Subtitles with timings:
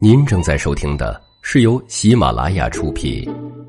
[0.00, 3.24] 您正在收听的是由喜马拉雅出品，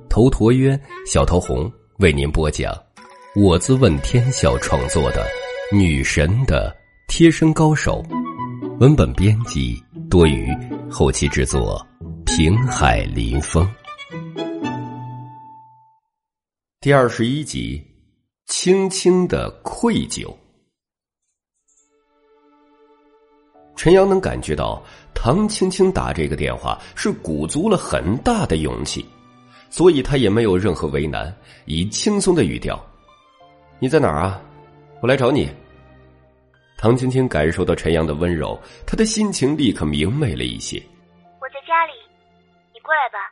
[0.09, 2.75] 头陀渊、小桃红为您播讲，
[3.35, 5.23] 我自问天笑创作的
[5.77, 6.75] 《女神的
[7.07, 8.03] 贴身高手》，
[8.79, 9.79] 文本编辑
[10.09, 10.51] 多余，
[10.89, 11.85] 后期制作
[12.25, 13.69] 平海林风。
[16.81, 17.79] 第二十一集，
[18.47, 20.35] 轻轻的愧疚。
[23.77, 24.83] 陈阳能感觉到
[25.13, 29.05] 唐青青打这个电话是鼓足了很大的勇气，
[29.69, 31.33] 所以他也没有任何为难，
[31.65, 32.83] 以轻松的语调
[33.77, 34.41] ：“你在哪儿啊？
[34.99, 35.47] 我来找你。”
[36.75, 40.81] 唐青青感受到陈阳的温柔，他的心情立刻明媚了一些。
[41.39, 41.93] “我在家里，
[42.73, 43.31] 你过来吧。”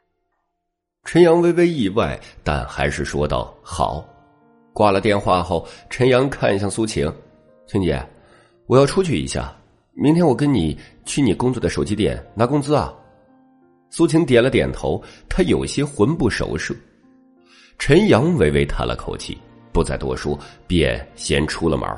[1.06, 4.08] 陈阳微微意外，但还是说道：“好。”
[4.74, 7.12] 挂了电话后，陈阳看向苏晴
[7.66, 8.00] ：“青姐，
[8.68, 9.52] 我要出去一下。”
[9.98, 12.94] 明天我跟你去你工作的手机店拿工资啊！
[13.90, 16.76] 苏晴点了点头，她有些魂不守舍。
[17.80, 19.38] 陈阳微微叹了口气，
[19.72, 20.38] 不再多说，
[20.68, 21.90] 便先出了门。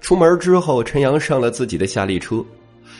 [0.00, 2.44] 出门之后，陈阳上了自己的夏利车，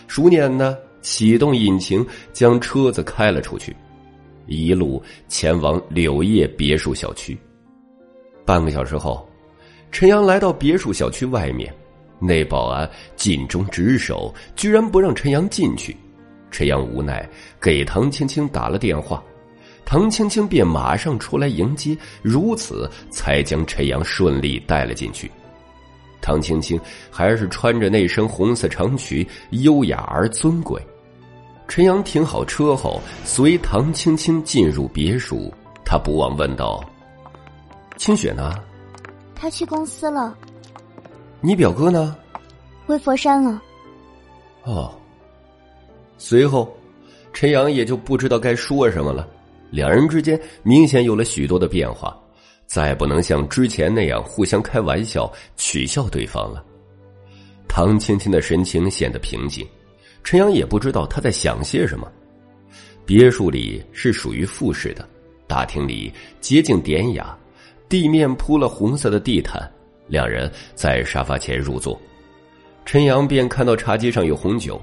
[0.07, 3.75] 熟练的启动引擎，将车子开了出去，
[4.47, 7.37] 一路前往柳叶别墅小区。
[8.45, 9.29] 半个小时后，
[9.91, 11.75] 陈阳来到别墅小区外面。
[12.23, 15.97] 那保安尽忠职守，居然不让陈阳进去。
[16.51, 17.29] 陈阳无奈，
[17.61, 19.23] 给唐青青打了电话，
[19.85, 25.31] 唐青青便马上出来迎接，如此才将陈阳顺利带了进去。
[26.21, 30.81] 唐青青还是穿着那身红色长裙，优雅而尊贵。
[31.67, 35.53] 陈阳停好车后，随唐青青进入别墅，
[35.85, 36.85] 他不忘问道
[37.97, 38.55] ：“清雪呢？”
[39.35, 40.37] 她去公司了。
[41.43, 42.17] 你表哥呢？
[42.87, 43.61] 回佛山了。
[44.63, 44.95] 哦。
[46.17, 46.73] 随后，
[47.33, 49.29] 陈阳也就不知道该说什么了。
[49.71, 52.17] 两人之间明显有了许多的变化，
[52.67, 56.65] 再不能像之前那样互相开玩笑、取笑对方了。
[57.67, 59.67] 唐青青的神情显得平静，
[60.23, 62.07] 陈阳也不知道他在想些什么。
[63.05, 65.09] 别墅里是属于复式的，
[65.49, 67.37] 大厅里洁净典雅，
[67.89, 69.69] 地面铺了红色的地毯。
[70.07, 72.01] 两人在沙发前入座，
[72.85, 74.81] 陈阳便看到茶几上有红酒，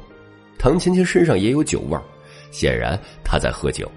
[0.58, 2.04] 唐青青身上也有酒味儿，
[2.52, 3.90] 显然她在喝酒。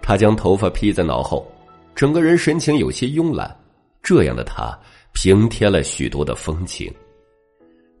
[0.00, 1.46] 她将头发披在脑后，
[1.94, 3.54] 整个人神情有些慵懒，
[4.02, 4.76] 这样的她
[5.12, 6.92] 平添了许多的风情。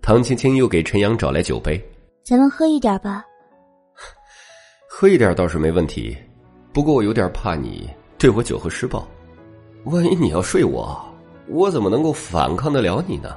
[0.00, 1.78] 唐青青又给陈阳找来酒杯，
[2.24, 3.24] 咱们喝一点吧。
[4.88, 6.16] 喝一点倒是没问题，
[6.72, 9.06] 不过我有点怕你对我酒后施暴，
[9.84, 11.09] 万一你要睡我。
[11.50, 13.36] 我怎么能够反抗得了你呢？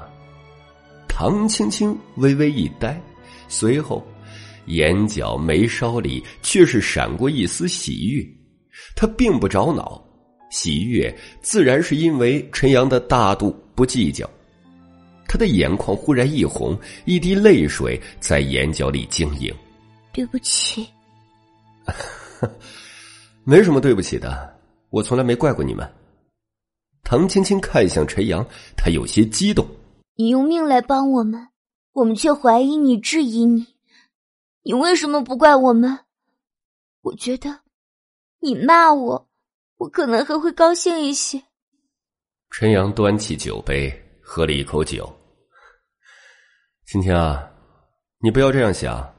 [1.08, 3.00] 唐青青微微一呆，
[3.48, 4.04] 随后
[4.66, 8.26] 眼角眉梢里却是闪过一丝喜悦。
[8.96, 10.04] 他并不着恼，
[10.50, 14.30] 喜悦自然是因为陈阳的大度不计较。
[15.28, 19.54] 他的眼眶忽然一红，一滴泪水在眼角里晶莹。
[20.12, 20.88] 对不起，
[23.44, 24.56] 没什么对不起的，
[24.90, 25.88] 我从来没怪过你们。
[27.04, 29.68] 唐青青看向陈阳，她有些激动。
[30.16, 31.50] 你用命来帮我们，
[31.92, 33.68] 我们却怀疑你、质疑你，
[34.64, 36.00] 你为什么不怪我们？
[37.02, 37.60] 我觉得，
[38.40, 39.28] 你骂我，
[39.78, 41.44] 我可能还会高兴一些。
[42.50, 45.12] 陈阳端起酒杯，喝了一口酒。
[46.86, 47.44] 青青啊，
[48.20, 49.14] 你不要这样想，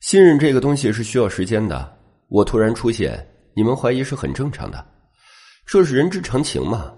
[0.00, 1.98] 信任这个东西是需要时间的。
[2.28, 4.86] 我突然出现，你们怀疑是很正常的，
[5.64, 6.92] 这是人之常情嘛。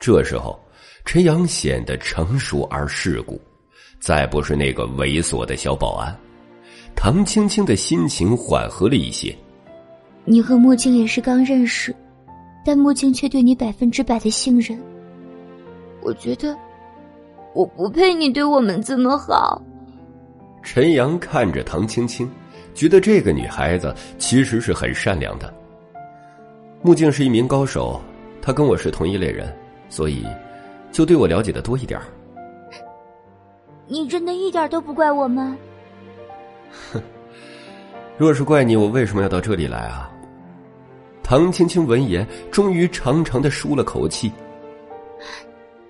[0.00, 0.58] 这时候，
[1.04, 3.38] 陈阳显得成熟而世故，
[4.00, 6.16] 再不是那个猥琐的小保安。
[6.96, 9.36] 唐青青的心情缓和了一些。
[10.24, 11.94] 你和木镜也是刚认识，
[12.64, 14.80] 但木镜却对你百分之百的信任。
[16.00, 16.56] 我觉得，
[17.54, 19.60] 我不配你对我们这么好。
[20.62, 22.30] 陈阳看着唐青青，
[22.74, 25.52] 觉得这个女孩子其实是很善良的。
[26.80, 28.00] 木镜是一名高手，
[28.40, 29.54] 他跟我是同一类人。
[29.90, 30.24] 所以，
[30.90, 32.00] 就对我了解的多一点
[33.86, 35.56] 你真的一点都不怪我吗？
[36.92, 37.02] 哼，
[38.16, 40.08] 若是怪你，我为什么要到这里来啊？
[41.22, 44.32] 唐青青闻言，终于长长的舒了口气。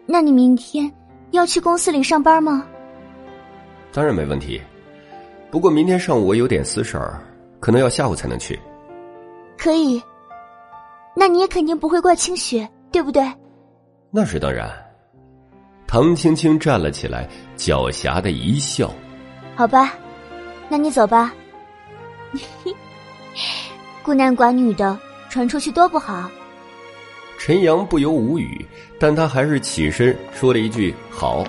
[0.06, 0.90] 那你明天
[1.30, 2.66] 要去公司里上班吗？
[3.92, 4.60] 当然没问题，
[5.50, 7.20] 不过明天上午我有点私事儿，
[7.60, 8.58] 可能要下午才能去。
[9.58, 10.02] 可以，
[11.14, 13.22] 那你也肯定不会怪清雪，对不对？
[14.10, 14.70] 那是当然。
[15.86, 18.92] 唐青青站了起来，狡黠的一笑
[19.56, 19.94] ：“好吧，
[20.68, 21.34] 那你走吧。
[24.02, 24.96] 孤男寡女的
[25.28, 26.30] 传出去多不好。
[27.38, 28.64] 陈阳不由无语，
[28.98, 31.44] 但他还是起身说了一句“好”。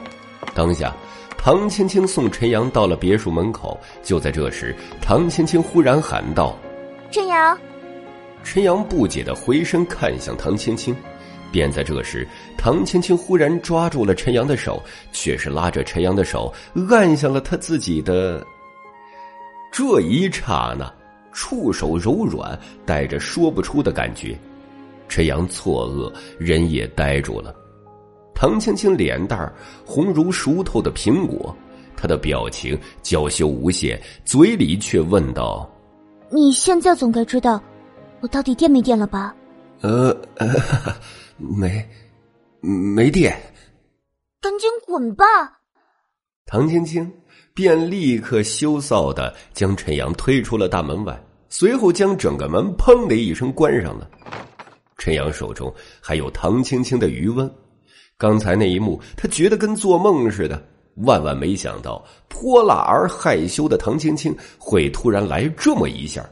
[0.55, 0.91] 当下，
[1.37, 3.79] 唐青青送陈阳到了别墅门口。
[4.01, 6.57] 就在这时，唐青青忽然喊道
[7.11, 7.57] ：“陈阳！”
[8.43, 10.95] 陈阳不解的回身看向唐青青。
[11.51, 12.27] 便在这时，
[12.57, 14.81] 唐青青忽然抓住了陈阳的手，
[15.11, 16.53] 却是拉着陈阳的手
[16.89, 18.43] 按向了他自己的。
[19.71, 20.91] 这一刹那，
[21.31, 24.37] 触手柔软，带着说不出的感觉。
[25.07, 27.53] 陈阳错愕，人也呆住了。
[28.33, 29.51] 唐青青脸蛋
[29.85, 31.55] 红如熟透的苹果，
[31.95, 35.69] 她的表情娇羞无限，嘴里却问道
[36.31, 37.61] ：“你现在总该知道，
[38.21, 39.35] 我到底电没电了吧？”
[39.81, 40.15] 呃，
[41.37, 41.87] 没，
[42.61, 43.39] 没电。
[44.39, 45.25] 赶紧滚吧！
[46.45, 47.09] 唐青青
[47.53, 51.17] 便立刻羞臊的将陈阳推出了大门外，
[51.47, 54.09] 随后将整个门砰的一声关上了。
[54.97, 57.49] 陈阳手中还有唐青青的余温，
[58.17, 60.61] 刚才那一幕他觉得跟做梦似的，
[60.97, 66.27] 万万没想到泼辣而害羞的唐青青会突然来这么一下，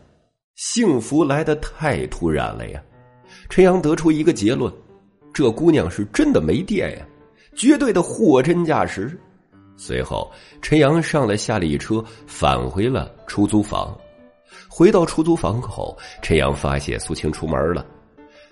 [0.55, 2.83] 幸福来的太突然了呀！
[3.49, 4.71] 陈阳得出一个结论：
[5.39, 7.05] 这姑娘是真的没电呀，
[7.55, 9.17] 绝对的货真价实。
[9.77, 10.29] 随后，
[10.61, 13.97] 陈阳上了夏利车，返回了出租房。
[14.67, 17.85] 回到出租房后，陈阳发现苏青出门了。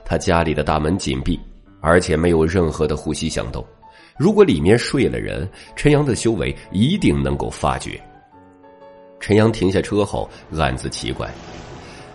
[0.06, 1.38] 他家里的大门紧闭，
[1.82, 3.62] 而且没有任何的呼吸响动。
[4.18, 5.46] 如果里面睡了人，
[5.76, 8.02] 陈阳的修为一定能够发觉。
[9.20, 11.30] 陈阳停下车后，暗自奇怪：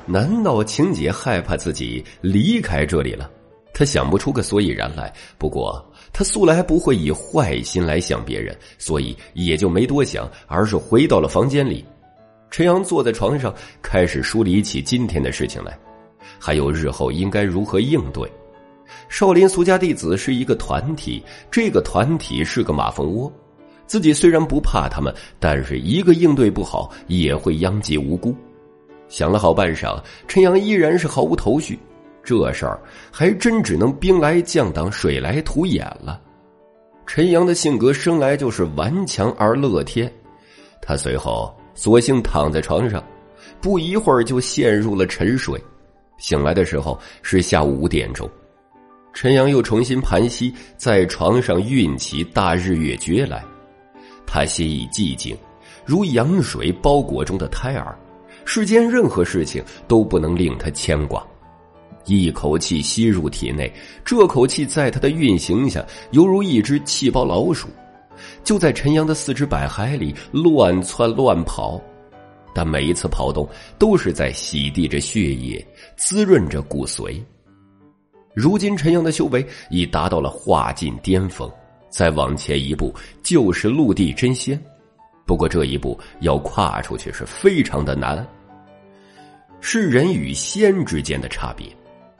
[0.07, 3.31] 难道晴姐害怕自己离开这里了？
[3.75, 5.13] 他想不出个所以然来。
[5.39, 11.85] 不过他素来不会以坏心来想别人，所以也就没多想，而是回到了房间里。
[12.51, 15.77] 陈阳坐在床上，开始梳理起今天的事情来。
[16.39, 18.31] 还有日后应该如何应对？
[19.09, 23.33] 少林俗家弟子是一个团体，这个团体是个马蜂窝。
[23.87, 28.35] 自己虽然不怕他们，但是一个应对不好，也会殃及无辜。
[29.09, 29.99] 想了好半晌，
[30.29, 31.79] 陈阳依然是毫无头绪。
[32.25, 32.81] 这事儿
[33.11, 36.21] 还真只能兵来将挡，水来土掩了。
[37.07, 40.11] 陈阳的性格生来就是顽强而乐天，
[40.81, 43.03] 他随后索性躺在床上，
[43.61, 45.61] 不一会儿就陷入了沉睡。
[46.19, 48.31] 醒来的时候是下午五点钟，
[49.13, 53.45] 陈阳又重新盘膝在床上运起大日月诀来，
[54.25, 55.37] 他心已寂静，
[55.85, 57.99] 如羊水包裹中的胎儿，
[58.45, 61.27] 世间任何事情都不能令他牵挂。
[62.07, 63.73] 一口气吸入体内，
[64.05, 67.69] 这口气在他的运行下，犹如一只气包老鼠，
[68.43, 71.81] 就在陈阳的四肢百骸里乱窜乱跑。
[72.55, 75.67] 但每一次跑动都是在洗涤着血液，
[75.97, 77.19] 滋润着骨髓。
[78.35, 81.51] 如今陈阳的修为已达到了化境巅峰，
[81.89, 84.61] 再往前一步就是陆地真仙。
[85.25, 88.27] 不过这一步要跨出去是非常的难，
[89.61, 91.67] 是人与仙之间的差别。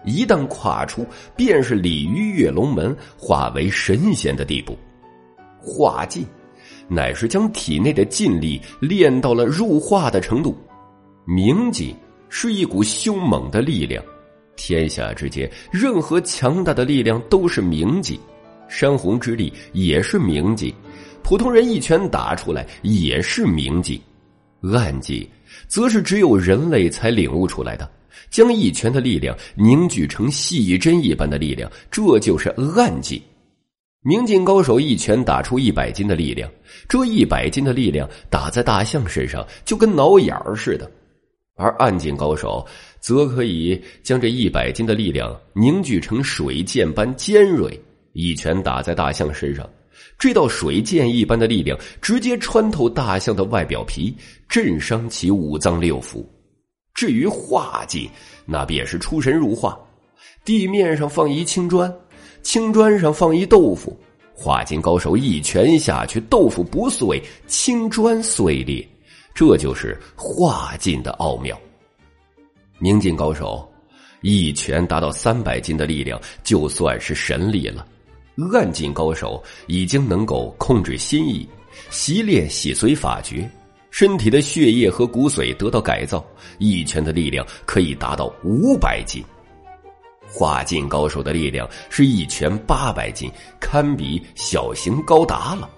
[0.05, 1.07] 一旦跨出，
[1.37, 4.77] 便是鲤鱼跃龙门，化为神仙的地步。
[5.61, 6.25] 化境。
[6.89, 10.55] 乃是将体内的劲力练到了入化的程度，
[11.25, 11.95] 明劲
[12.29, 14.05] 是一股凶猛的力量，
[14.57, 18.19] 天下之间任何强大的力量都是明劲，
[18.69, 20.75] 山洪之力也是明劲，
[21.23, 23.99] 普通人一拳打出来也是明劲，
[24.61, 25.27] 暗劲
[25.69, 27.91] 则是只有人类才领悟出来的，
[28.31, 33.21] 将一拳的力量凝聚成细针一般的力量，这就是暗劲。
[34.05, 36.51] 明镜高手一拳打出一百斤的力量，
[36.89, 40.85] 这一百斤的力量打在大象身上就跟挠眼儿似的；
[41.55, 42.67] 而暗劲高手
[42.99, 47.81] 则可以将这一百斤的力量凝聚成水剑般尖锐，
[48.13, 49.69] 一拳打在大象身上，
[50.19, 54.13] 这道水剑一般的力量直接穿透大象的外表皮，
[54.49, 56.27] 震伤其五脏六腑。
[56.95, 58.09] 至于化劲，
[58.45, 59.79] 那便是出神入化，
[60.45, 61.93] 地面上放一青砖。
[62.43, 63.97] 青砖上放一豆腐，
[64.35, 68.85] 化金高手一拳下去，豆腐不碎，青砖碎裂，
[69.33, 71.57] 这就是化劲的奥妙。
[72.79, 73.65] 明镜高手
[74.23, 77.87] 一拳达到三百斤的力量，就算是神力了。
[78.53, 81.49] 暗劲高手已经能够控制心意，
[81.91, 83.49] 习练洗髓法诀，
[83.93, 86.25] 身体的血液和骨髓得到改造，
[86.59, 89.23] 一拳的力量可以达到五百斤。
[90.27, 93.31] 化劲高手的力量是一拳八百斤，
[93.61, 95.69] 堪比小型高达了。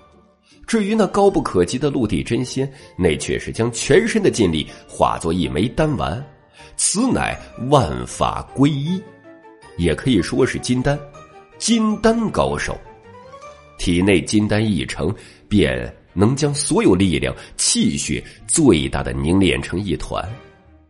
[0.64, 6.24] 至于那高不可及的陆地真仙，那却是将全身的劲力化作一枚丹丸，
[6.76, 7.36] 此乃
[7.68, 9.02] 万法归一，
[9.76, 10.96] 也可以说是金丹，
[11.58, 12.78] 金丹高手。
[13.76, 15.12] 体内金丹一成，
[15.48, 20.26] 便能将所有力量、气血最大的凝练成一团，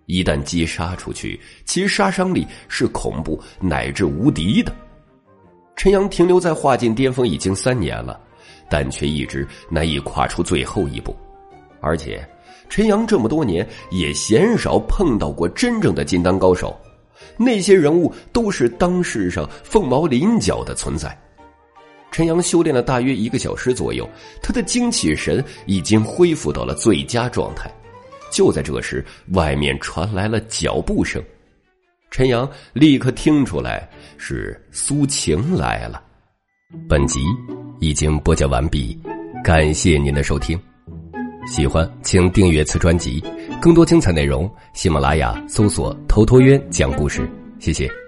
[0.07, 4.73] 一旦击杀出去，其杀伤力是恐怖乃至无敌的。
[5.75, 8.21] 陈阳停留在化境巅峰已经三年了。
[8.67, 11.15] 但却一直难以跨出最后一步，
[11.83, 12.27] 而且
[12.67, 16.75] 陈阳这么多年也鲜少碰到过真正的金丹高手，
[17.37, 21.17] 那些人物都是当世上凤毛麟角的存在。
[22.15, 24.09] 陈阳修炼了大约一个小时左右，
[24.41, 27.69] 他的精气神已经恢复到了最佳状态。
[28.31, 31.21] 就在这时，外面传来了脚步声，
[32.13, 36.01] 陈阳立刻听出来是苏晴来了。
[36.89, 37.19] 本集。
[37.81, 38.97] 已经播讲完毕，
[39.43, 40.59] 感谢您的收听。
[41.47, 43.23] 喜欢请订阅此专辑，
[43.61, 47.29] 更多精彩内容，喜马拉雅搜索“头陀渊讲故事”。
[47.59, 48.04] 谢谢。